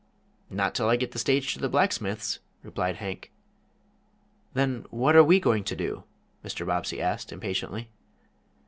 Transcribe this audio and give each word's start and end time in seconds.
"Not 0.49 0.73
till 0.73 0.89
I 0.89 0.95
get 0.95 1.11
the 1.11 1.19
stage 1.19 1.53
to 1.53 1.59
the 1.59 1.69
blacksmith's," 1.69 2.39
replied 2.63 2.95
Hank. 2.95 3.31
"Then, 4.55 4.83
what 4.89 5.15
are 5.15 5.23
we 5.23 5.39
going 5.39 5.63
to 5.65 5.75
do?" 5.75 6.05
Mr. 6.43 6.65
Bobbsey 6.65 6.99
asked, 6.99 7.31
impatiently. 7.31 7.91